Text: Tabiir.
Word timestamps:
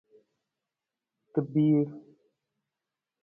Tabiir. 1.33 1.89